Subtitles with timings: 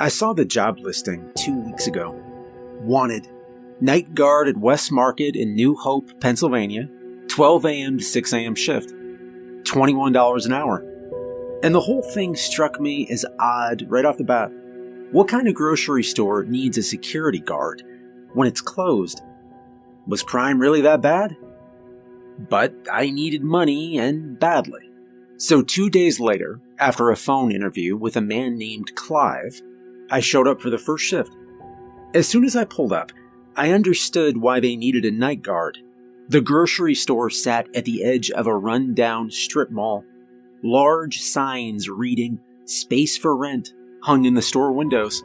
[0.00, 2.18] I saw the job listing two weeks ago.
[2.80, 3.28] Wanted.
[3.82, 6.88] Night guard at West Market in New Hope, Pennsylvania.
[7.28, 7.98] 12 a.m.
[7.98, 8.54] to 6 a.m.
[8.54, 8.94] shift.
[9.64, 10.78] $21 an hour.
[11.62, 14.50] And the whole thing struck me as odd right off the bat.
[15.12, 17.82] What kind of grocery store needs a security guard
[18.32, 19.20] when it's closed?
[20.06, 21.36] Was crime really that bad?
[22.38, 24.88] But I needed money and badly.
[25.36, 29.60] So, two days later, after a phone interview with a man named Clive,
[30.10, 31.36] I showed up for the first shift.
[32.14, 33.12] As soon as I pulled up,
[33.56, 35.78] I understood why they needed a night guard.
[36.28, 40.04] The grocery store sat at the edge of a run-down strip mall.
[40.62, 45.22] Large signs reading Space for Rent hung in the store windows.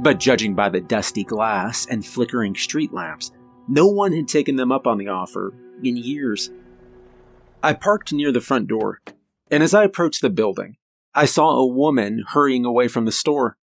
[0.00, 3.30] But judging by the dusty glass and flickering street lamps,
[3.68, 6.50] no one had taken them up on the offer in years.
[7.62, 9.00] I parked near the front door,
[9.50, 10.76] and as I approached the building,
[11.14, 13.56] I saw a woman hurrying away from the store.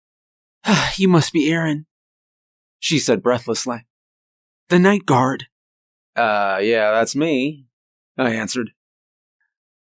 [0.98, 1.86] you must be Aaron,
[2.80, 3.86] she said breathlessly.
[4.70, 5.46] The night guard.
[6.16, 7.68] Uh, yeah, that's me,
[8.18, 8.72] I answered.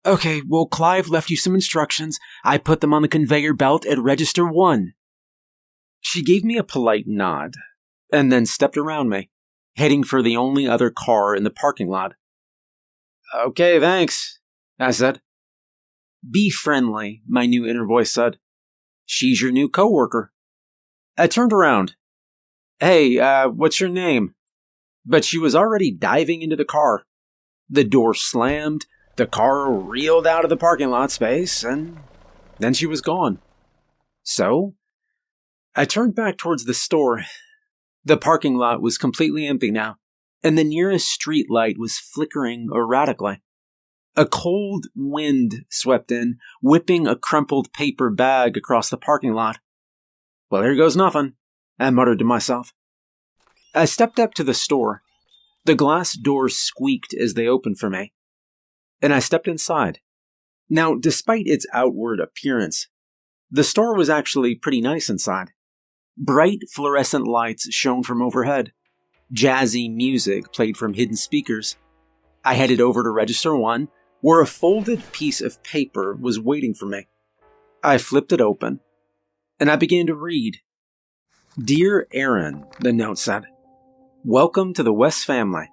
[0.06, 2.20] Okay, well, Clive left you some instructions.
[2.44, 4.94] I put them on the conveyor belt at register one.
[6.00, 7.56] She gave me a polite nod,
[8.12, 9.30] and then stepped around me,
[9.76, 12.14] heading for the only other car in the parking lot.
[13.36, 14.40] Okay, thanks,
[14.80, 15.22] I said.
[16.30, 18.38] Be friendly, my new inner voice said.
[19.06, 20.32] She's your new coworker.
[21.18, 21.96] I turned around.
[22.80, 24.36] Hey, uh, what's your name?
[25.06, 27.04] But she was already diving into the car.
[27.70, 31.98] The door slammed, the car reeled out of the parking lot space, and
[32.60, 33.40] then she was gone.
[34.22, 34.76] So,
[35.76, 37.24] I turned back towards the store.
[38.06, 39.98] The parking lot was completely empty now,
[40.44, 43.42] and the nearest street light was flickering erratically.
[44.16, 49.58] A cold wind swept in, whipping a crumpled paper bag across the parking lot.
[50.50, 51.34] Well, here goes nothing,
[51.80, 52.74] I muttered to myself.
[53.76, 55.02] I stepped up to the store.
[55.66, 58.14] The glass doors squeaked as they opened for me
[59.02, 60.00] and I stepped inside.
[60.70, 62.88] Now, despite its outward appearance,
[63.50, 65.52] the store was actually pretty nice inside.
[66.18, 68.74] Bright fluorescent lights shone from overhead.
[69.34, 71.78] Jazzy music played from hidden speakers.
[72.44, 73.90] I headed over to register one,
[74.22, 77.08] where a folded piece of paper was waiting for me.
[77.84, 78.80] I flipped it open,
[79.60, 80.58] and I began to read.
[81.60, 83.46] Dear Aaron, the note said,
[84.24, 85.70] Welcome to the West family.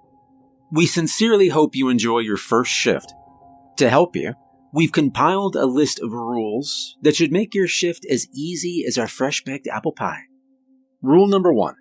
[0.71, 3.13] We sincerely hope you enjoy your first shift.
[3.77, 4.33] To help you,
[4.73, 9.07] we've compiled a list of rules that should make your shift as easy as our
[9.07, 10.23] fresh baked apple pie.
[11.01, 11.75] Rule number one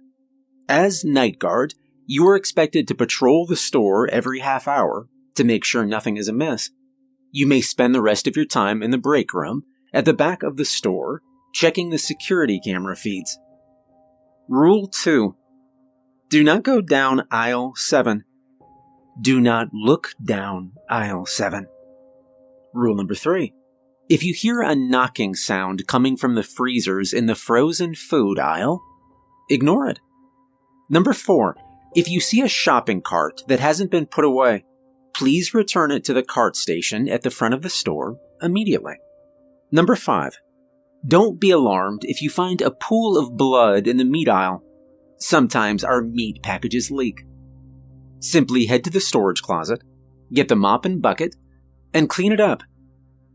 [0.69, 1.75] As night guard,
[2.07, 6.29] you are expected to patrol the store every half hour to make sure nothing is
[6.29, 6.71] amiss.
[7.31, 10.43] You may spend the rest of your time in the break room at the back
[10.43, 11.23] of the store
[11.55, 13.39] checking the security camera feeds.
[14.49, 15.35] Rule 2
[16.29, 18.25] Do not go down aisle 7
[19.21, 21.67] do not look down aisle 7.
[22.73, 23.53] Rule number 3.
[24.09, 28.83] If you hear a knocking sound coming from the freezers in the frozen food aisle,
[29.49, 30.01] ignore it.
[30.91, 31.57] Number 4.
[31.95, 34.65] If you see a shopping cart that hasn't been put away,
[35.15, 38.97] please return it to the cart station at the front of the store immediately.
[39.71, 40.37] Number 5.
[41.07, 44.63] Don't be alarmed if you find a pool of blood in the meat aisle.
[45.19, 47.25] Sometimes our meat packages leak.
[48.21, 49.83] Simply head to the storage closet,
[50.33, 51.37] get the mop and bucket,
[51.93, 52.63] and clean it up.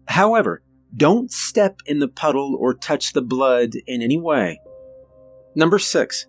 [0.08, 0.64] However,
[0.96, 4.60] don't step in the puddle or touch the blood in any way.
[5.56, 6.26] Number 6.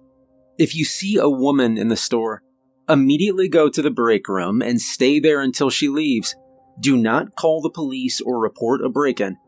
[0.59, 2.43] If you see a woman in the store,
[2.87, 6.37] immediately go to the break room and stay there until she leaves.
[6.79, 9.39] Do not call the police or report a break in.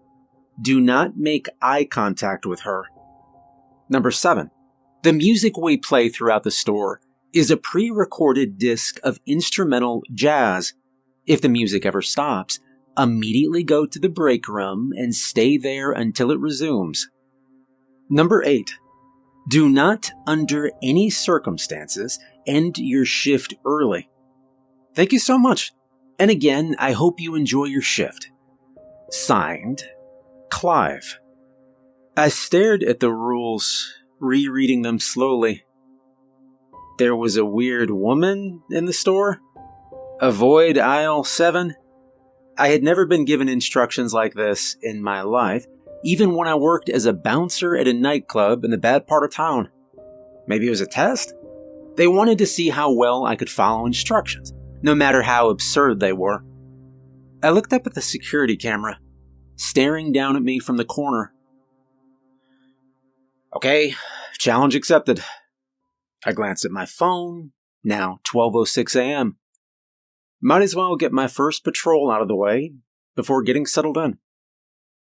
[0.60, 2.84] Do not make eye contact with her.
[3.88, 4.50] Number 7.
[5.02, 7.00] The music we play throughout the store
[7.32, 10.74] is a pre recorded disc of instrumental jazz.
[11.26, 12.60] If the music ever stops,
[12.98, 17.08] immediately go to the break room and stay there until it resumes.
[18.10, 18.74] Number 8.
[19.48, 24.08] Do not, under any circumstances, end your shift early.
[24.94, 25.72] Thank you so much.
[26.19, 28.31] And again, I hope you enjoy your shift.
[29.10, 29.82] Signed,
[30.52, 31.19] Clive.
[32.16, 35.64] I stared at the rules, rereading them slowly
[37.02, 39.40] there was a weird woman in the store?
[40.20, 41.75] Avoid aisle 7?
[42.56, 45.66] I had never been given instructions like this in my life,
[46.04, 49.34] even when I worked as a bouncer at a nightclub in the bad part of
[49.34, 49.69] town.
[50.46, 51.34] Maybe it was a test?
[51.96, 54.52] They wanted to see how well I could follow instructions,
[54.82, 56.44] no matter how absurd they were.
[57.43, 59.00] I looked up at the security camera,
[59.62, 61.32] staring down at me from the corner.
[63.55, 63.94] Okay,
[64.38, 65.23] challenge accepted.
[66.26, 67.53] I glanced at my phone.
[67.85, 69.37] Now 12:06 a.m.
[70.41, 72.73] Might as well get my first patrol out of the way
[73.14, 74.19] before getting settled in.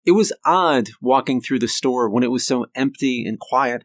[0.04, 3.84] It was odd walking through the store when it was so empty and quiet.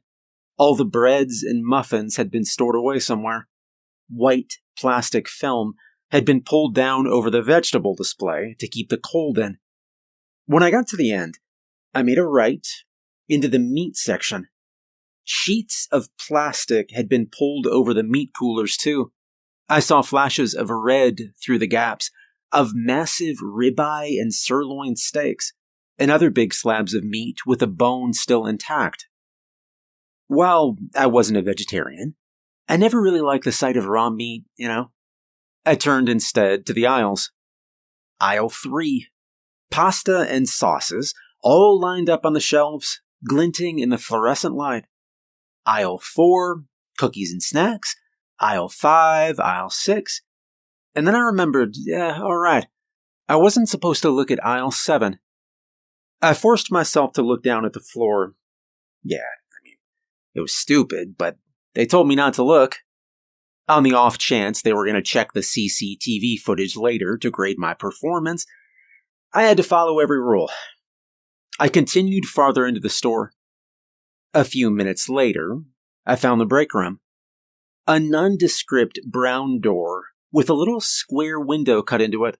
[0.58, 3.48] All the breads and muffins had been stored away somewhere.
[4.10, 5.74] White plastic film
[6.10, 9.58] had been pulled down over the vegetable display to keep the cold in.
[10.46, 11.40] When I got to the end,
[11.94, 12.68] I made a right
[13.30, 14.48] into the meat section.
[15.24, 19.12] Sheets of plastic had been pulled over the meat coolers, too.
[19.70, 22.12] I saw flashes of red through the gaps,
[22.52, 25.54] of massive ribeye and sirloin steaks,
[25.98, 29.08] and other big slabs of meat with the bone still intact.
[30.28, 32.16] While I wasn't a vegetarian,
[32.68, 34.92] I never really liked the sight of raw meat, you know.
[35.66, 37.32] I turned instead to the aisles.
[38.20, 39.08] Aisle 3.
[39.74, 44.86] Pasta and sauces, all lined up on the shelves, glinting in the fluorescent light.
[45.66, 46.64] Aisle 4.
[47.00, 47.96] Cookies and snacks.
[48.40, 49.40] Aisle 5.
[49.40, 50.22] Aisle 6.
[50.94, 52.68] And then I remembered, yeah, alright.
[53.28, 55.18] I wasn't supposed to look at aisle 7.
[56.22, 58.36] I forced myself to look down at the floor.
[59.04, 59.78] Yeah, I mean,
[60.36, 61.38] it was stupid, but
[61.74, 62.76] they told me not to look.
[63.68, 67.58] On the off chance they were going to check the CCTV footage later to grade
[67.58, 68.46] my performance,
[69.34, 70.52] I had to follow every rule.
[71.60, 73.32] I continued farther into the store.
[74.34, 75.60] A few minutes later,
[76.06, 77.00] I found the break room.
[77.88, 82.38] A nondescript brown door with a little square window cut into it.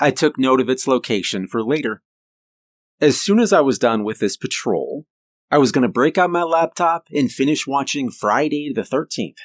[0.00, 2.02] I took note of its location for later.
[3.00, 5.06] As soon as I was done with this patrol,
[5.50, 9.36] I was going to break out my laptop and finish watching Friday the 13th.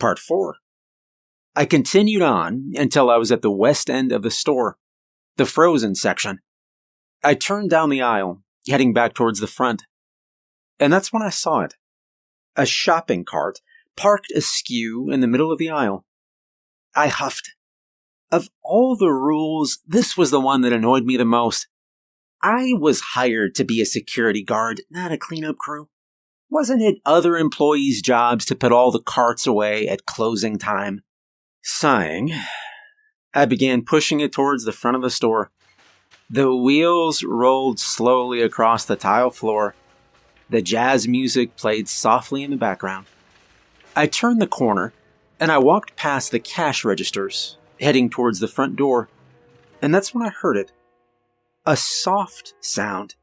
[0.00, 0.56] Part 4.
[1.54, 4.78] I continued on until I was at the west end of the store,
[5.36, 6.40] the frozen section.
[7.22, 9.84] I turned down the aisle, heading back towards the front.
[10.78, 11.74] And that's when I saw it.
[12.56, 13.60] A shopping cart
[13.96, 16.04] parked askew in the middle of the aisle.
[16.94, 17.54] I huffed.
[18.30, 21.68] Of all the rules, this was the one that annoyed me the most.
[22.42, 25.88] I was hired to be a security guard, not a cleanup crew.
[26.50, 31.02] Wasn't it other employees' jobs to put all the carts away at closing time?
[31.62, 32.32] Sighing,
[33.34, 35.50] I began pushing it towards the front of the store.
[36.28, 39.74] The wheels rolled slowly across the tile floor.
[40.50, 43.06] The jazz music played softly in the background.
[43.96, 44.92] I turned the corner
[45.40, 49.08] and I walked past the cash registers, heading towards the front door.
[49.80, 50.72] And that's when I heard it
[51.64, 53.14] a soft sound,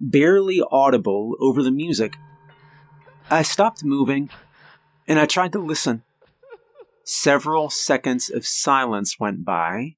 [0.00, 2.14] barely audible over the music.
[3.30, 4.30] I stopped moving
[5.06, 6.02] and I tried to listen.
[7.04, 9.96] Several seconds of silence went by,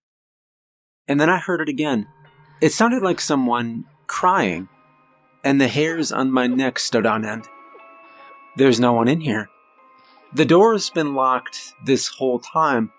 [1.06, 2.06] and then I heard it again.
[2.62, 4.69] It sounded like someone crying,
[5.43, 7.47] and the hairs on my neck stood on end.
[8.56, 9.49] There's no one in here.
[10.33, 12.91] The door's been locked this whole time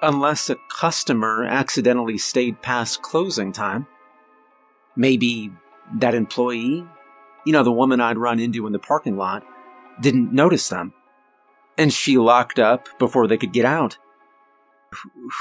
[0.00, 3.86] unless a customer accidentally stayed past closing time.
[4.96, 5.50] Maybe
[5.98, 6.86] that employee,
[7.44, 9.44] you know, the woman I'd run into in the parking lot,
[10.00, 10.92] didn't notice them.
[11.78, 13.98] And she locked up before they could get out.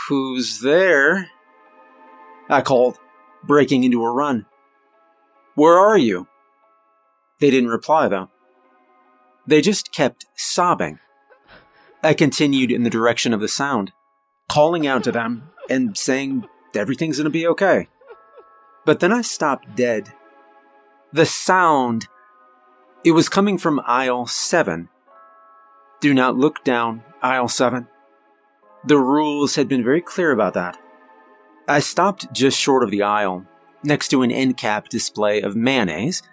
[0.08, 1.30] Who's there?
[2.50, 2.98] I called,
[3.44, 4.46] breaking into a run.
[5.56, 6.28] Where are you?
[7.40, 8.30] They didn't reply, though.
[9.46, 11.00] They just kept sobbing.
[12.04, 13.92] I continued in the direction of the sound
[14.50, 17.88] calling out to them and saying everything's gonna be okay.
[18.86, 20.12] But then I stopped dead.
[21.14, 22.08] The sound,
[23.04, 24.90] it was coming from aisle 7.
[26.02, 27.88] Do not look down aisle 7.
[28.84, 30.78] The rules had been very clear about that.
[31.68, 33.46] I stopped just short of the aisle,
[33.84, 36.24] next to an end cap display of mayonnaise,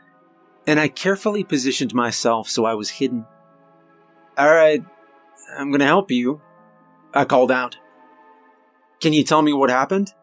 [0.66, 3.26] and I carefully positioned myself so I was hidden.
[4.38, 4.84] Alright,
[5.58, 6.40] I'm gonna help you,
[7.12, 7.76] I called out.
[9.00, 10.14] Can you tell me what happened?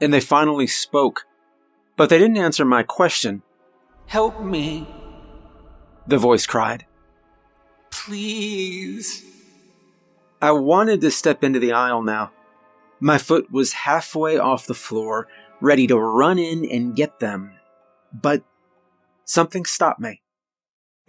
[0.00, 1.24] And they finally spoke,
[1.96, 3.42] but they didn't answer my question.
[4.06, 4.86] Help me.
[6.06, 6.85] The voice cried.
[8.04, 9.24] Please.
[10.40, 12.30] I wanted to step into the aisle now.
[13.00, 15.28] My foot was halfway off the floor,
[15.60, 17.52] ready to run in and get them.
[18.12, 18.44] But
[19.24, 20.22] something stopped me.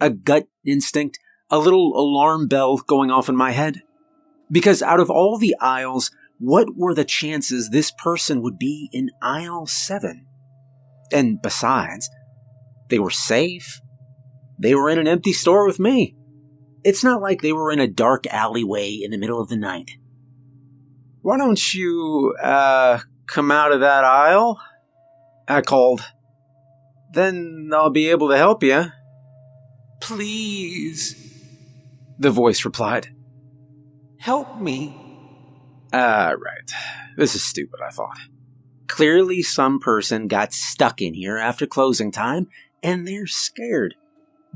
[0.00, 1.18] A gut instinct,
[1.50, 3.82] a little alarm bell going off in my head.
[4.50, 9.10] Because out of all the aisles, what were the chances this person would be in
[9.22, 10.26] aisle 7?
[11.12, 12.08] And besides,
[12.88, 13.80] they were safe.
[14.58, 16.17] They were in an empty store with me.
[16.88, 19.98] It's not like they were in a dark alleyway in the middle of the night.
[21.20, 24.58] Why don't you, uh, come out of that aisle?
[25.46, 26.00] I called.
[27.12, 28.86] Then I'll be able to help you.
[30.00, 31.14] Please.
[32.18, 33.14] The voice replied.
[34.18, 34.96] Help me.
[35.92, 36.70] Ah, uh, right.
[37.18, 38.16] This is stupid, I thought.
[38.86, 42.48] Clearly, some person got stuck in here after closing time,
[42.82, 43.94] and they're scared.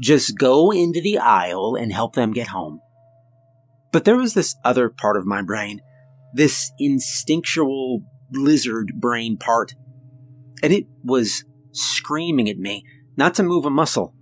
[0.00, 2.80] Just go into the aisle and help them get home.
[3.92, 5.80] But there was this other part of my brain,
[6.34, 9.74] this instinctual lizard brain part,
[10.62, 12.84] and it was screaming at me
[13.16, 14.14] not to move a muscle.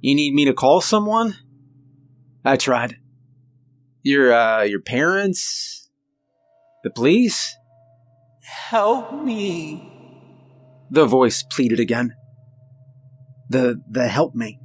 [0.00, 1.36] You need me to call someone?
[2.44, 2.96] I tried.
[4.02, 5.90] Your, uh, your parents?
[6.82, 7.56] The police?
[8.42, 9.92] Help me.
[10.90, 12.14] The voice pleaded again.
[13.48, 14.60] The, the help me.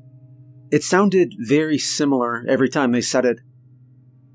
[0.73, 3.41] It sounded very similar every time they said it.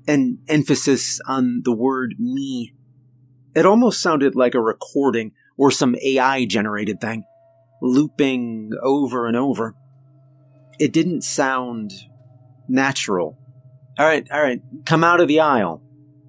[0.07, 2.73] An emphasis on the word me.
[3.53, 7.25] It almost sounded like a recording or some AI generated thing,
[7.81, 9.75] looping over and over.
[10.79, 11.91] It didn't sound
[12.69, 13.37] natural.
[13.97, 15.81] All right, all right, come out of the aisle,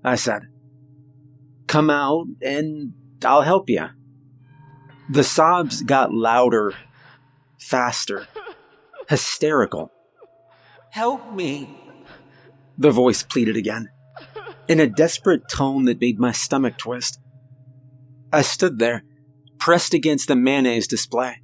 [0.03, 0.43] I said.
[1.69, 3.87] Come out and I'll help you.
[5.09, 6.75] The sobs got louder,
[7.61, 8.27] faster,
[9.09, 9.93] hysterical.
[10.91, 11.69] Help me.
[12.77, 13.91] The voice pleaded again,
[14.67, 17.21] in a desperate tone that made my stomach twist.
[18.33, 19.05] I stood there,
[19.59, 21.43] pressed against the mayonnaise display.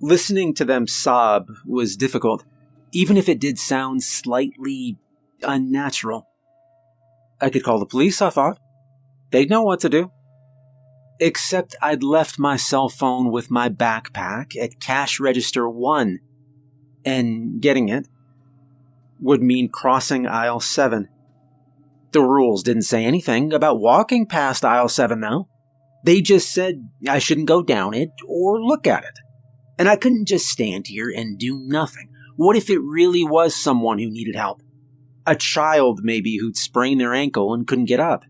[0.00, 2.44] Listening to them sob was difficult,
[2.92, 4.96] even if it did sound slightly
[5.42, 6.26] unnatural.
[7.40, 8.58] I could call the police, I thought.
[9.30, 10.10] They'd know what to do.
[11.20, 16.18] Except I'd left my cell phone with my backpack at cash register 1,
[17.04, 18.08] and getting it
[19.20, 21.08] would mean crossing aisle 7.
[22.12, 25.48] The rules didn't say anything about walking past aisle 7, though.
[26.04, 29.18] They just said I shouldn't go down it or look at it.
[29.78, 32.10] And I couldn't just stand here and do nothing.
[32.36, 34.62] What if it really was someone who needed help?
[35.26, 38.24] A child, maybe, who'd sprained their ankle and couldn't get up.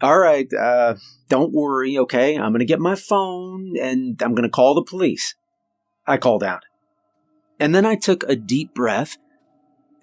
[0.00, 0.96] All right, uh,
[1.28, 2.36] don't worry, okay?
[2.36, 5.34] I'm gonna get my phone and I'm gonna call the police.
[6.06, 6.64] I called out.
[7.58, 9.16] And then I took a deep breath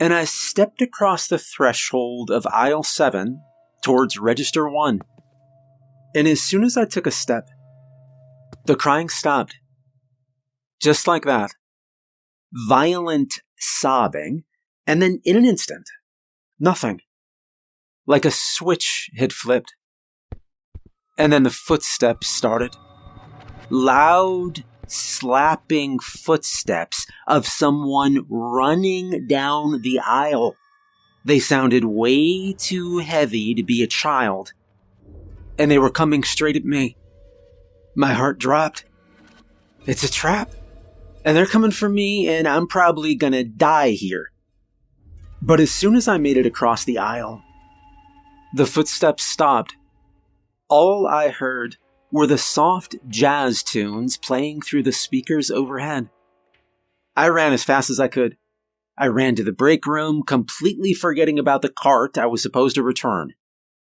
[0.01, 3.39] and I stepped across the threshold of aisle 7
[3.83, 4.99] towards register 1.
[6.15, 7.47] And as soon as I took a step,
[8.65, 9.57] the crying stopped.
[10.81, 11.51] Just like that.
[12.51, 14.43] Violent sobbing,
[14.87, 15.87] and then in an instant,
[16.59, 17.01] nothing.
[18.07, 19.75] Like a switch had flipped.
[21.15, 22.75] And then the footsteps started.
[23.69, 30.55] Loud, slapping footsteps of someone running down the aisle.
[31.23, 34.53] They sounded way too heavy to be a child.
[35.57, 36.97] And they were coming straight at me.
[37.95, 38.85] My heart dropped.
[39.85, 40.51] It's a trap.
[41.23, 44.31] And they're coming for me, and I'm probably gonna die here.
[45.41, 47.43] But as soon as I made it across the aisle,
[48.53, 49.75] the footsteps stopped.
[50.67, 51.77] All I heard
[52.11, 56.09] were the soft jazz tunes playing through the speakers overhead.
[57.15, 58.37] I ran as fast as I could.
[58.97, 62.83] I ran to the break room, completely forgetting about the cart I was supposed to
[62.83, 63.33] return.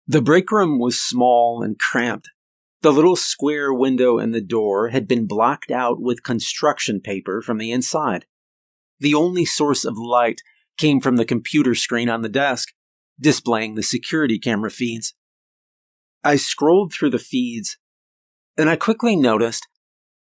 [0.08, 2.30] The break room was small and cramped.
[2.82, 7.58] The little square window in the door had been blocked out with construction paper from
[7.58, 8.26] the inside.
[9.00, 10.42] The only source of light
[10.78, 12.70] came from the computer screen on the desk,
[13.20, 15.14] displaying the security camera feeds.
[16.24, 17.78] I scrolled through the feeds
[18.58, 19.68] and I quickly noticed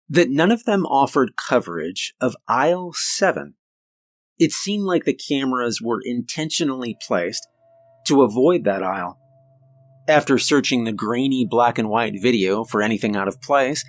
[0.09, 3.55] that none of them offered coverage of aisle 7.
[4.37, 7.47] It seemed like the cameras were intentionally placed
[8.07, 9.17] to avoid that aisle.
[10.07, 13.85] After searching the grainy black and white video for anything out of place,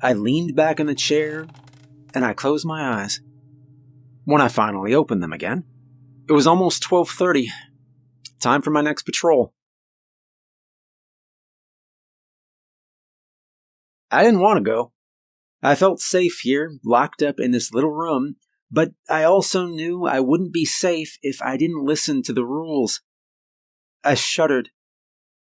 [0.00, 1.46] I leaned back in the chair
[2.14, 3.20] and I closed my eyes.
[4.24, 5.64] When I finally opened them again,
[6.28, 7.48] it was almost 12:30.
[8.40, 9.52] Time for my next patrol.
[14.10, 14.92] I didn't want to go.
[15.62, 18.36] I felt safe here, locked up in this little room,
[18.70, 23.00] but I also knew I wouldn't be safe if I didn't listen to the rules.
[24.04, 24.70] I shuddered,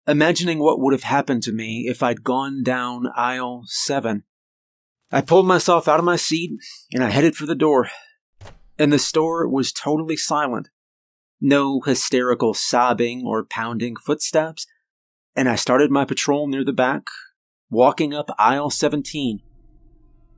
[0.07, 4.25] imagining what would have happened to me if I'd gone down aisle seven.
[5.13, 6.53] I pulled myself out of my seat
[6.93, 7.89] and I headed for the door.
[8.79, 10.69] And the store was totally silent.
[11.41, 14.67] No hysterical sobbing or pounding footsteps.
[15.35, 17.05] And I started my patrol near the back,
[17.71, 19.41] walking up aisle 17.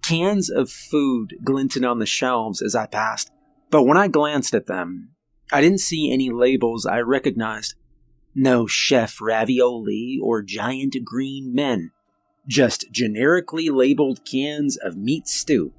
[0.03, 3.31] Cans of food glinted on the shelves as I passed,
[3.71, 5.11] but when I glanced at them,
[5.53, 7.75] I didn't see any labels I recognized.
[8.35, 11.91] No chef ravioli or giant green men,
[12.47, 15.73] just generically labeled cans of meat stew.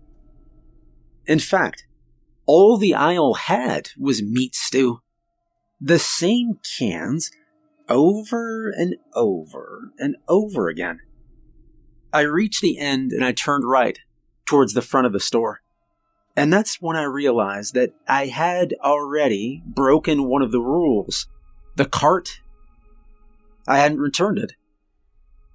[1.26, 1.86] In fact,
[2.46, 5.02] all the aisle had was meat stew.
[5.80, 7.32] The same cans
[7.88, 11.00] over and over and over again.
[12.12, 14.00] I reached the end and I turned right
[14.46, 15.62] towards the front of the store.
[16.36, 21.28] And that's when I realized that I had already broken one of the rules.
[21.76, 22.40] The cart,
[23.68, 24.54] I hadn't returned it.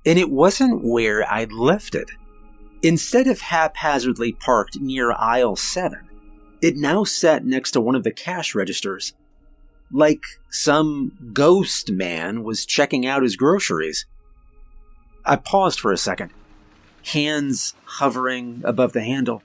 [0.07, 2.11] And it wasn't where I'd left it.
[2.83, 5.99] Instead of haphazardly parked near aisle 7,
[6.61, 9.15] it now sat next to one of the cash registers.
[9.91, 14.07] Like some ghost man was checking out his groceries.
[15.25, 16.31] I paused for a second,
[17.05, 19.43] hands hovering above the handle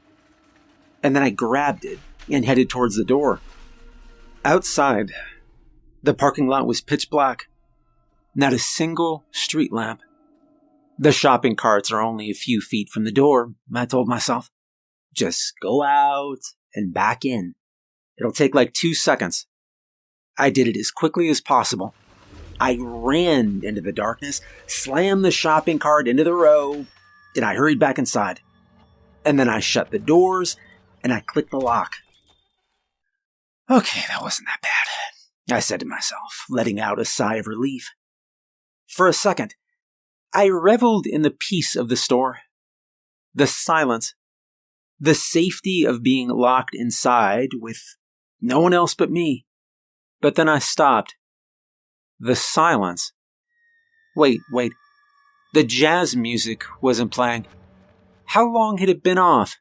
[1.04, 2.00] and then I grabbed it
[2.30, 3.40] and headed towards the door.
[4.44, 5.12] Outside,
[6.04, 7.48] the parking lot was pitch black.
[8.36, 10.02] Not a single street lamp.
[10.98, 14.50] The shopping carts are only a few feet from the door, I told myself.
[15.14, 16.40] Just go out
[16.76, 17.56] and back in.
[18.18, 19.48] It'll take like two seconds.
[20.38, 21.94] I did it as quickly as possible.
[22.60, 26.86] I ran into the darkness, slammed the shopping cart into the row,
[27.36, 28.42] and I hurried back inside.
[29.26, 30.56] And then I shut the doors
[31.04, 31.96] and I clicked the lock.
[33.70, 37.92] Okay, that wasn't that bad, I said to myself, letting out a sigh of relief.
[38.88, 39.56] For a second,
[40.34, 42.40] I reveled in the peace of the store,
[43.34, 44.16] the silence,
[45.00, 47.82] the safety of being locked inside with
[48.42, 49.46] no one else but me.
[50.22, 51.16] But then I stopped.
[52.20, 53.14] The silence.
[54.16, 54.74] Wait, wait.
[55.52, 57.48] The jazz music wasn't playing.
[58.26, 59.58] How long had it been off?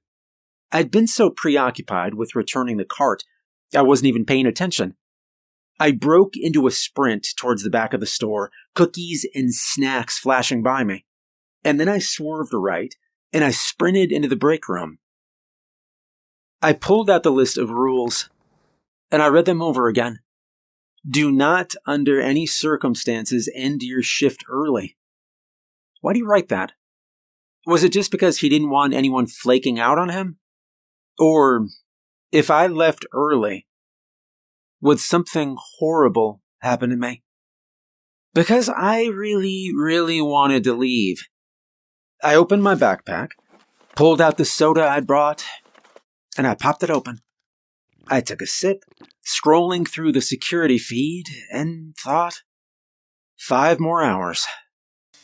[0.70, 3.24] I'd been so preoccupied with returning the cart,
[3.74, 4.96] I wasn't even paying attention.
[5.80, 10.62] I broke into a sprint towards the back of the store, cookies and snacks flashing
[10.62, 11.06] by me.
[11.64, 12.94] And then I swerved right
[13.32, 14.98] and I sprinted into the break room.
[16.60, 18.28] I pulled out the list of rules
[19.10, 20.18] and I read them over again.
[21.08, 24.97] Do not, under any circumstances, end your shift early.
[26.00, 26.72] Why do you write that?
[27.66, 30.38] Was it just because he didn't want anyone flaking out on him?
[31.18, 31.66] Or
[32.32, 33.66] if I left early,
[34.80, 37.22] would something horrible happen to me?
[38.34, 41.22] Because I really, really wanted to leave.
[42.22, 43.30] I opened my backpack,
[43.96, 45.44] pulled out the soda I'd brought,
[46.36, 47.20] and I popped it open.
[48.06, 48.84] I took a sip,
[49.26, 52.42] scrolling through the security feed, and thought,
[53.36, 54.46] five more hours.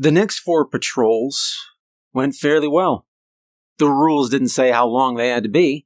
[0.00, 1.58] The next four patrols
[2.14, 3.06] went fairly well.
[3.76, 5.84] The rules didn't say how long they had to be.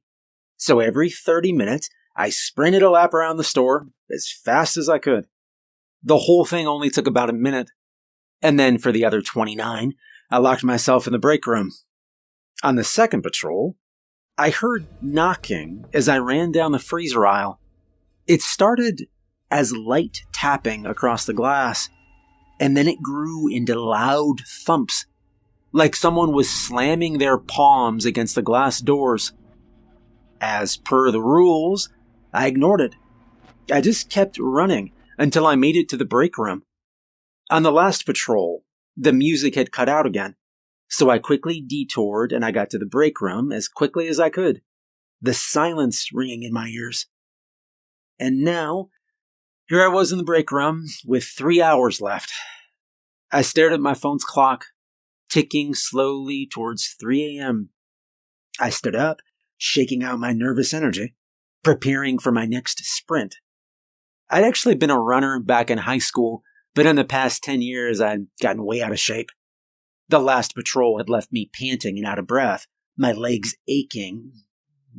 [0.55, 4.99] So every 30 minutes, I sprinted a lap around the store as fast as I
[4.99, 5.25] could.
[6.01, 7.71] The whole thing only took about a minute.
[8.41, 9.95] And then for the other 29,
[10.31, 11.71] I locked myself in the break room.
[12.63, 13.75] On the second patrol,
[14.37, 17.59] I heard knocking as I ran down the freezer aisle.
[18.27, 19.09] It started
[19.51, 21.89] as light tapping across the glass,
[22.59, 25.05] and then it grew into loud thumps
[25.75, 29.33] like someone was slamming their palms against the glass doors.
[30.39, 31.89] As per the rules,
[32.33, 32.95] I ignored it.
[33.69, 36.63] I just kept running until I made it to the break room.
[37.49, 38.63] On the last patrol,
[38.95, 40.35] the music had cut out again,
[40.87, 44.29] so I quickly detoured and I got to the break room as quickly as I
[44.29, 44.61] could,
[45.21, 47.07] the silence ringing in my ears.
[48.17, 48.87] And now,
[49.67, 52.31] here I was in the break room with three hours left.
[53.31, 54.65] I stared at my phone's clock
[55.29, 57.69] ticking slowly towards 3 a.m.
[58.59, 59.21] I stood up,
[59.57, 61.15] shaking out my nervous energy,
[61.63, 63.35] preparing for my next sprint.
[64.29, 67.99] I'd actually been a runner back in high school, but in the past 10 years
[67.99, 69.29] I'd gotten way out of shape.
[70.07, 74.31] The last patrol had left me panting and out of breath, my legs aching.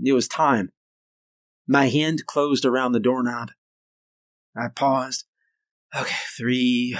[0.04, 0.72] It was time.
[1.66, 3.50] My hand closed around the doorknob.
[4.56, 5.24] I paused.
[5.94, 6.98] Okay, three,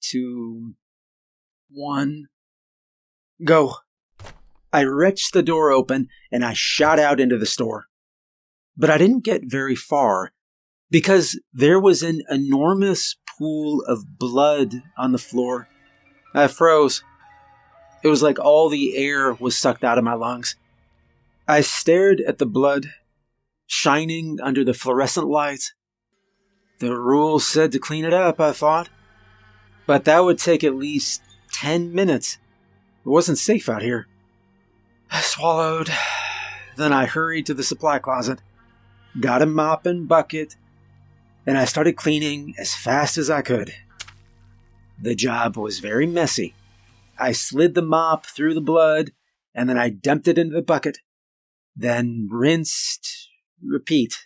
[0.00, 0.74] two,
[1.70, 2.26] one.
[3.44, 3.76] Go.
[4.72, 7.86] I wrenched the door open and I shot out into the store.
[8.76, 10.32] But I didn't get very far
[10.90, 15.68] because there was an enormous pool of blood on the floor.
[16.34, 17.02] I froze.
[18.02, 20.56] It was like all the air was sucked out of my lungs.
[21.46, 22.92] I stared at the blood
[23.66, 25.74] shining under the fluorescent lights.
[26.78, 28.88] The rules said to clean it up, I thought.
[29.86, 32.38] But that would take at least 10 minutes.
[33.04, 34.06] It wasn't safe out here.
[35.10, 35.90] I swallowed.
[36.76, 38.40] Then I hurried to the supply closet,
[39.18, 40.54] got a mop and bucket,
[41.44, 43.74] and I started cleaning as fast as I could.
[45.00, 46.54] The job was very messy.
[47.18, 49.10] I slid the mop through the blood,
[49.54, 50.98] and then I dumped it into the bucket.
[51.74, 53.28] Then rinsed,
[53.64, 54.22] repeat.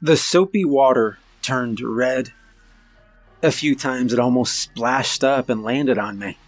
[0.00, 2.32] The soapy water turned red.
[3.42, 6.38] A few times it almost splashed up and landed on me.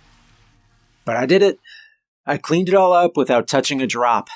[1.05, 1.59] But I did it.
[2.25, 4.29] I cleaned it all up without touching a drop.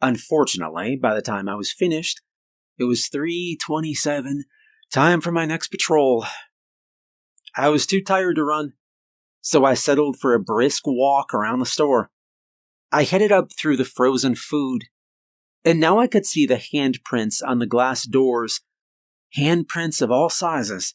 [0.00, 2.20] Unfortunately, by the time I was finished,
[2.78, 4.44] it was 3:27,
[4.90, 6.24] time for my next patrol.
[7.56, 8.74] I was too tired to run,
[9.40, 12.10] so I settled for a brisk walk around the store.
[12.92, 14.84] I headed up through the frozen food,
[15.64, 18.60] and now I could see the handprints on the glass doors,
[19.36, 20.94] handprints of all sizes,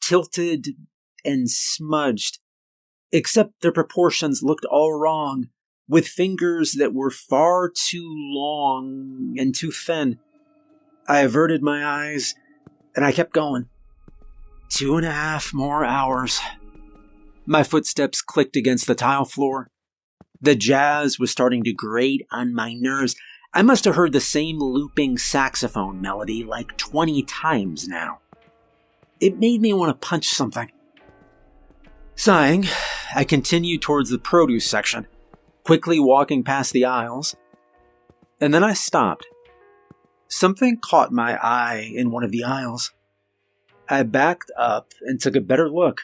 [0.00, 0.68] tilted
[1.24, 2.38] and smudged
[3.14, 5.46] except their proportions looked all wrong,
[5.88, 10.18] with fingers that were far too long and too thin.
[11.06, 12.34] I averted my eyes
[12.96, 13.68] and I kept going.
[14.68, 16.40] Two and a half more hours.
[17.46, 19.70] My footsteps clicked against the tile floor.
[20.40, 23.14] The jazz was starting to grate on my nerves.
[23.56, 28.18] I must have heard the same looping saxophone melody like 20 times now.
[29.20, 30.72] It made me want to punch something.
[32.16, 32.66] Sighing,
[33.14, 35.06] I continued towards the produce section,
[35.62, 37.36] quickly walking past the aisles,
[38.40, 39.26] and then I stopped.
[40.26, 42.92] Something caught my eye in one of the aisles.
[43.88, 46.02] I backed up and took a better look.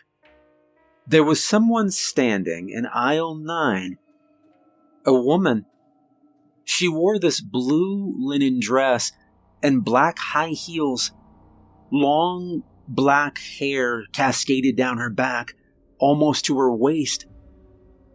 [1.05, 3.99] There was someone standing in aisle 9.
[5.05, 5.67] A woman.
[6.71, 9.11] She wore this blue linen dress
[9.61, 11.11] and black high heels.
[11.91, 15.57] Long black hair cascaded down her back
[15.99, 17.27] almost to her waist.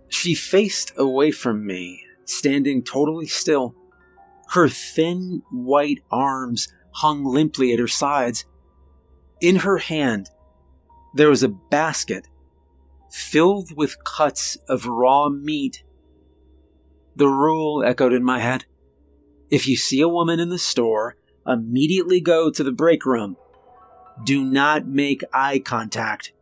[0.08, 3.76] She faced away from me, standing totally still.
[4.52, 8.46] Her thin white arms hung limply at her sides.
[9.42, 10.30] In her hand,
[11.14, 12.30] there was a basket
[13.12, 15.84] filled with cuts of raw meat.
[17.16, 18.66] The rule echoed in my head.
[19.50, 21.16] If you see a woman in the store,
[21.48, 23.38] immediately go to the break room.
[24.24, 26.34] Do not make eye contact.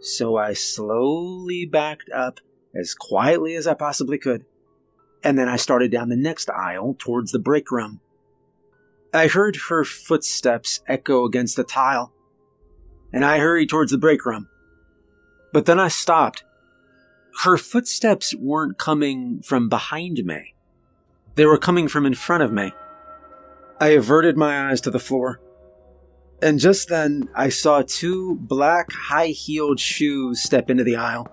[0.00, 2.40] So I slowly backed up
[2.74, 4.44] as quietly as I possibly could,
[5.24, 8.00] and then I started down the next aisle towards the break room.
[9.12, 12.12] I heard her footsteps echo against the tile,
[13.12, 14.48] and I hurried towards the break room.
[15.52, 16.44] But then I stopped.
[17.42, 20.54] Her footsteps weren't coming from behind me.
[21.36, 22.72] They were coming from in front of me.
[23.80, 25.40] I averted my eyes to the floor.
[26.42, 31.28] And just then, I saw two black high heeled shoes step into the aisle.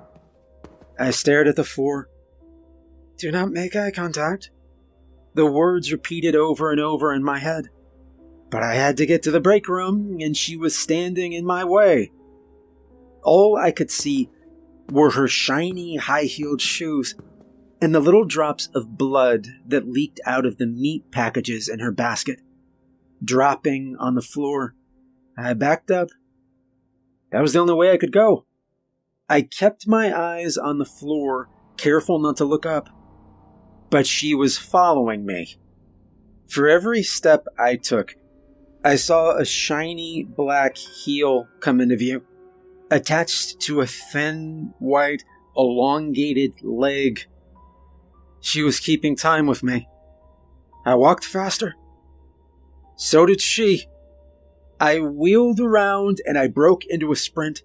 [0.99, 2.07] I stared at the floor.
[3.17, 4.51] Do not make eye contact.
[5.33, 7.69] The words repeated over and over in my head.
[8.51, 11.63] But I had to get to the break room, and she was standing in my
[11.63, 12.11] way.
[13.23, 14.29] All I could see
[14.89, 17.15] were her shiny high heeled shoes
[17.81, 21.91] and the little drops of blood that leaked out of the meat packages in her
[21.91, 22.39] basket,
[23.23, 24.75] dropping on the floor
[25.37, 26.09] I backed up.
[27.31, 28.45] That was the only way I could go.
[29.27, 32.89] I kept my eyes on the floor, careful not to look up.
[33.89, 35.57] But she was following me.
[36.47, 38.15] For every step I took,
[38.83, 42.23] I saw a shiny black heel come into view,
[42.95, 45.23] attached to a thin, white,
[45.55, 47.25] elongated leg.
[48.39, 49.87] She was keeping time with me.
[50.85, 51.75] I walked faster.
[52.95, 53.87] So did she.
[54.79, 57.63] I wheeled around and I broke into a sprint.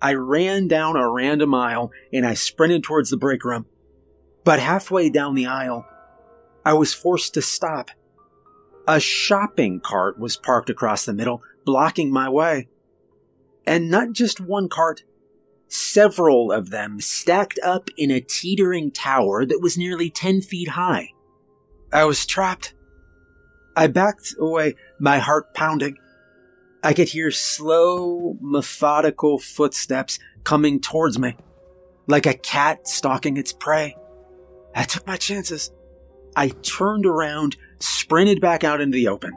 [0.00, 3.66] I ran down a random aisle and I sprinted towards the break room.
[4.44, 5.86] But halfway down the aisle,
[6.64, 7.90] I was forced to stop.
[8.88, 12.68] A shopping cart was parked across the middle, blocking my way.
[13.66, 15.04] And not just one cart,
[15.68, 21.10] several of them stacked up in a teetering tower that was nearly 10 feet high.
[21.92, 22.74] I was trapped.
[23.76, 25.96] I backed away, my heart pounding.
[26.82, 31.36] I could hear slow, methodical footsteps coming towards me,
[32.06, 33.96] like a cat stalking its prey.
[34.74, 35.72] I took my chances.
[36.36, 39.32] I turned around, sprinted back out into the open,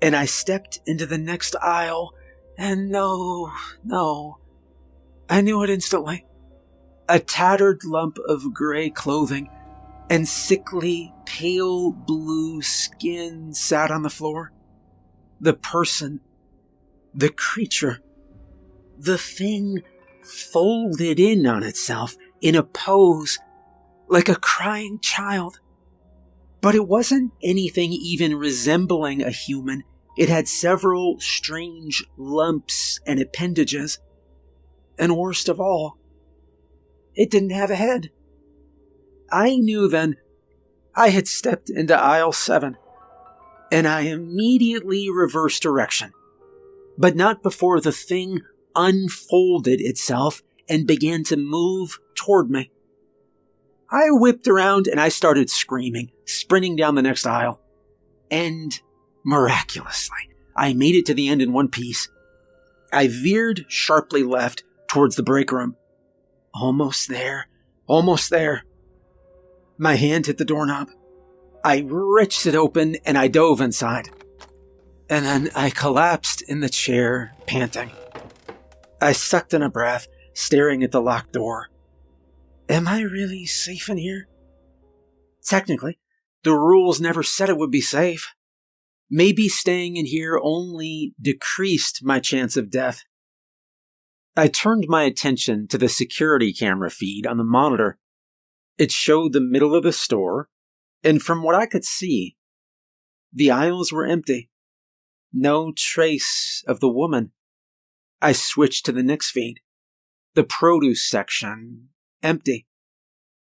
[0.00, 2.14] and I stepped into the next aisle,
[2.56, 3.52] and no,
[3.84, 4.38] no.
[5.28, 6.26] I knew it instantly.
[7.08, 9.50] A tattered lump of gray clothing
[10.10, 14.52] and sickly, pale blue skin sat on the floor.
[15.40, 16.20] The person,
[17.14, 18.00] the creature,
[18.98, 19.82] the thing
[20.22, 23.38] folded in on itself in a pose
[24.08, 25.60] like a crying child.
[26.60, 29.84] But it wasn't anything even resembling a human.
[30.16, 33.98] It had several strange lumps and appendages.
[34.98, 35.98] And worst of all,
[37.14, 38.10] it didn't have a head.
[39.30, 40.16] I knew then
[40.94, 42.76] I had stepped into aisle seven,
[43.72, 46.12] and I immediately reversed direction.
[46.96, 48.42] But not before the thing
[48.76, 52.70] unfolded itself and began to move toward me.
[53.90, 57.60] I whipped around and I started screaming, sprinting down the next aisle.
[58.30, 58.80] And
[59.24, 62.08] miraculously, I made it to the end in one piece.
[62.92, 65.76] I veered sharply left towards the break room.
[66.52, 67.48] Almost there,
[67.86, 68.64] almost there.
[69.76, 70.90] My hand hit the doorknob.
[71.64, 74.10] I wrenched it open and I dove inside.
[75.10, 77.90] And then I collapsed in the chair, panting.
[79.00, 81.68] I sucked in a breath, staring at the locked door.
[82.68, 84.28] Am I really safe in here?
[85.44, 85.98] Technically,
[86.42, 88.32] the rules never said it would be safe.
[89.10, 93.02] Maybe staying in here only decreased my chance of death.
[94.36, 97.98] I turned my attention to the security camera feed on the monitor.
[98.78, 100.48] It showed the middle of the store,
[101.04, 102.36] and from what I could see,
[103.32, 104.50] the aisles were empty.
[105.32, 107.32] No trace of the woman.
[108.20, 109.60] I switched to the next feed.
[110.34, 111.90] The produce section
[112.22, 112.66] empty.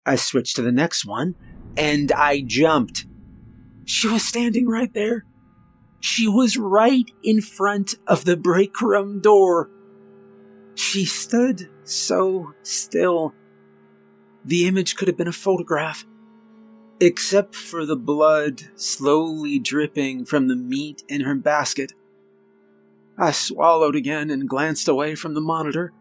[0.05, 1.35] I switched to the next one,
[1.77, 3.07] and I jumped.
[3.87, 5.25] She was standing right there.
[6.05, 9.71] She was right in front of the break room door.
[10.75, 13.33] She stood so still.
[14.45, 16.05] The image could have been a photograph,
[17.01, 21.95] except for the blood slowly dripping from the meat in her basket.
[23.17, 25.95] I swallowed again and glanced away from the monitor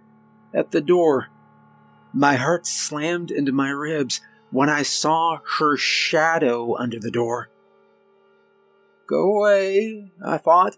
[0.54, 1.30] at the door.
[2.14, 4.20] My heart slammed into my ribs
[4.52, 7.50] when I saw her shadow under the door.
[9.14, 10.76] Go away, I thought.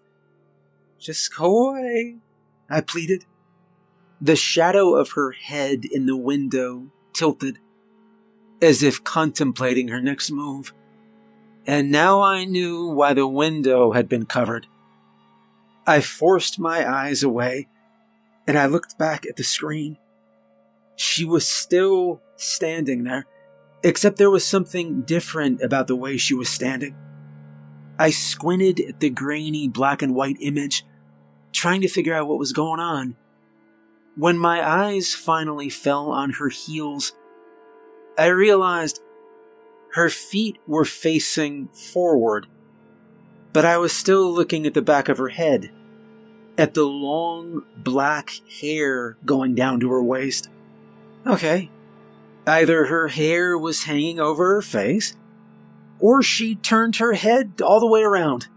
[1.00, 2.18] Just go away,
[2.70, 3.24] I pleaded.
[4.20, 7.60] The shadow of her head in the window tilted,
[8.62, 10.74] as if contemplating her next move.
[11.66, 14.68] And now I knew why the window had been covered.
[15.88, 17.70] I forced my eyes away,
[18.46, 19.98] and I looked back at the screen.
[20.98, 23.28] She was still standing there,
[23.82, 26.98] except there was something different about the way she was standing.
[27.98, 30.86] I squinted at the grainy black and white image,
[31.54, 33.16] trying to figure out what was going on.
[34.18, 37.14] When my eyes finally fell on her heels,
[38.18, 39.02] I realized
[39.94, 42.48] her feet were facing forward,
[43.54, 45.72] but I was still looking at the back of her head,
[46.58, 48.32] at the long black
[48.62, 50.50] hair going down to her waist.
[51.26, 51.70] Okay.
[52.46, 55.16] Either her hair was hanging over her face,
[56.00, 58.48] or she turned her head all the way around.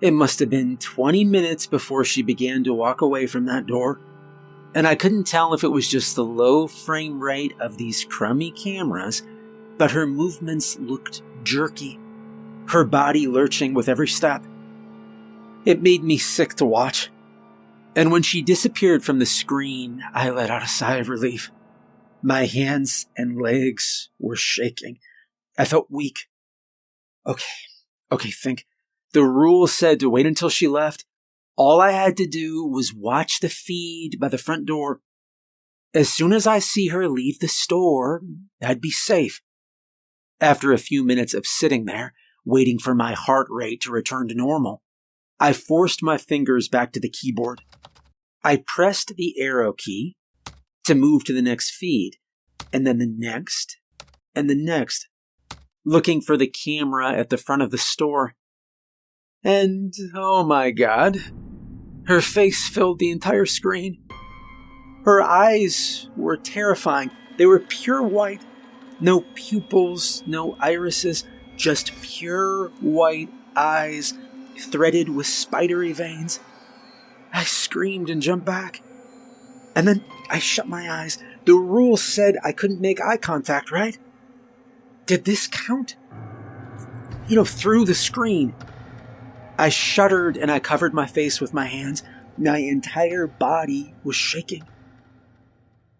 [0.00, 4.00] It must have been 20 minutes before she began to walk away from that door,
[4.74, 8.50] and I couldn't tell if it was just the low frame rate of these crummy
[8.50, 9.22] cameras,
[9.78, 11.98] but her movements looked jerky,
[12.68, 14.44] her body lurching with every step.
[15.64, 17.10] It made me sick to watch.
[17.96, 21.50] And when she disappeared from the screen, I let out a sigh of relief.
[22.22, 24.98] My hands and legs were shaking.
[25.56, 26.26] I felt weak.
[27.26, 27.44] Okay,
[28.12, 28.66] okay, think.
[29.12, 31.04] The rule said to wait until she left.
[31.56, 35.00] All I had to do was watch the feed by the front door.
[35.94, 38.22] As soon as I see her leave the store,
[38.60, 39.40] I'd be safe.
[40.40, 42.12] After a few minutes of sitting there,
[42.44, 44.82] waiting for my heart rate to return to normal,
[45.38, 47.62] I forced my fingers back to the keyboard.
[48.42, 50.16] I pressed the arrow key
[50.84, 52.16] to move to the next feed,
[52.72, 53.78] and then the next,
[54.34, 55.08] and the next,
[55.84, 58.34] looking for the camera at the front of the store.
[59.42, 61.18] And, oh my god,
[62.06, 64.02] her face filled the entire screen.
[65.04, 67.10] Her eyes were terrifying.
[67.36, 68.42] They were pure white.
[69.00, 71.24] No pupils, no irises,
[71.56, 74.14] just pure white eyes
[74.58, 76.40] threaded with spidery veins.
[77.32, 78.82] I screamed and jumped back.
[79.74, 81.18] And then I shut my eyes.
[81.44, 83.98] The rule said I couldn't make eye contact, right?
[85.06, 85.96] Did this count?
[87.28, 88.54] You know, through the screen.
[89.58, 92.02] I shuddered and I covered my face with my hands.
[92.36, 94.64] My entire body was shaking.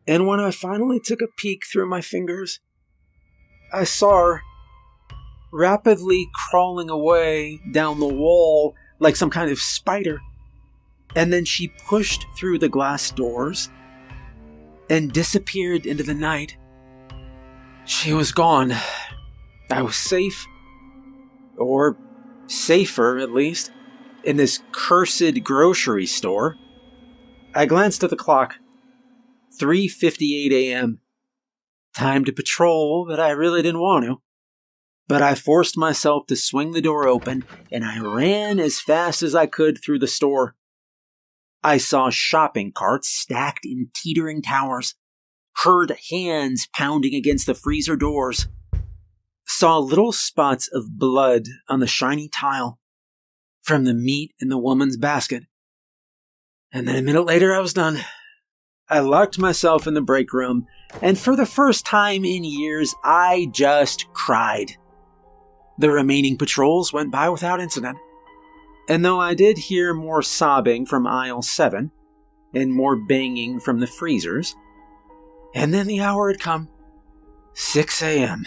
[0.06, 2.60] And when I finally took a peek through my fingers,
[3.72, 4.42] I saw her
[5.52, 10.20] rapidly crawling away down the wall like some kind of spider.
[11.14, 13.70] And then she pushed through the glass doors
[14.90, 16.56] and disappeared into the night.
[17.86, 18.72] She was gone.
[19.70, 20.46] I was safe.
[21.56, 21.96] Or
[22.46, 23.70] safer, at least,
[24.24, 26.56] in this cursed grocery store.
[27.54, 28.56] I glanced at the clock.
[29.60, 31.00] 3:58 a.m.
[31.94, 34.20] Time to patrol, but I really didn't want to.
[35.06, 39.34] But I forced myself to swing the door open and I ran as fast as
[39.34, 40.56] I could through the store.
[41.62, 44.94] I saw shopping carts stacked in teetering towers,
[45.62, 48.48] heard hands pounding against the freezer doors,
[49.46, 52.78] saw little spots of blood on the shiny tile
[53.62, 55.44] from the meat in the woman's basket.
[56.72, 58.00] And then a minute later, I was done.
[58.88, 60.66] I locked myself in the break room,
[61.00, 64.72] and for the first time in years, I just cried.
[65.78, 67.98] The remaining patrols went by without incident.
[68.88, 71.90] And though I did hear more sobbing from aisle 7
[72.52, 74.54] and more banging from the freezers,
[75.54, 76.68] and then the hour had come
[77.54, 78.44] 6 a.m.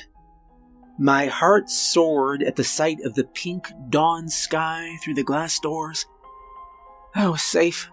[1.00, 6.06] My heart soared at the sight of the pink dawn sky through the glass doors.
[7.16, 7.90] I was safe.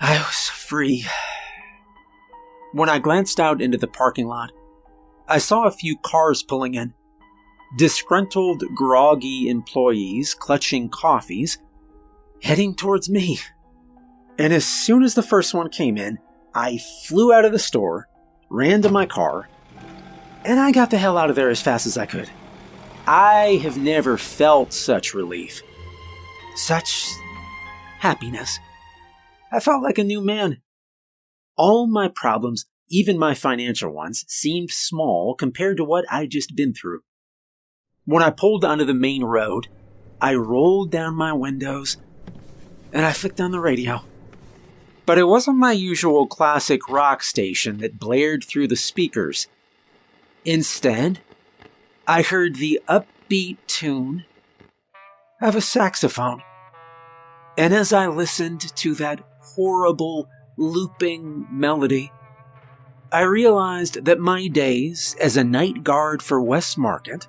[0.00, 1.06] I was free.
[2.72, 4.52] When I glanced out into the parking lot,
[5.28, 6.94] I saw a few cars pulling in
[7.76, 11.58] disgruntled, groggy employees clutching coffees,
[12.42, 13.40] heading towards me.
[14.38, 16.18] And as soon as the first one came in,
[16.56, 18.08] I flew out of the store,
[18.48, 19.46] ran to my car,
[20.42, 22.30] and I got the hell out of there as fast as I could.
[23.06, 25.60] I have never felt such relief,
[26.54, 27.10] such
[27.98, 28.58] happiness.
[29.52, 30.62] I felt like a new man.
[31.58, 36.72] All my problems, even my financial ones, seemed small compared to what I'd just been
[36.72, 37.00] through.
[38.06, 39.68] When I pulled onto the main road,
[40.22, 41.98] I rolled down my windows
[42.94, 44.02] and I flicked on the radio.
[45.06, 49.46] But it wasn't my usual classic rock station that blared through the speakers.
[50.44, 51.20] Instead,
[52.06, 54.24] I heard the upbeat tune
[55.40, 56.42] of a saxophone.
[57.56, 62.10] And as I listened to that horrible looping melody,
[63.12, 67.28] I realized that my days as a night guard for West Market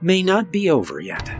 [0.00, 1.30] may not be over yet.